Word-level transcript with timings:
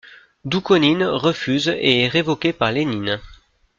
Doukhonine 0.45 1.03
refuse 1.05 1.67
et 1.67 1.99
est 2.01 2.07
révoqué 2.07 2.53
par 2.53 2.71
Lénine. 2.71 3.19